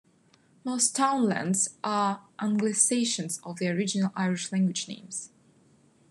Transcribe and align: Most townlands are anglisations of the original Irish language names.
Most 0.63 0.95
townlands 0.95 1.75
are 1.83 2.23
anglisations 2.39 3.39
of 3.43 3.59
the 3.59 3.67
original 3.67 4.11
Irish 4.15 4.51
language 4.51 4.87
names. 4.87 5.29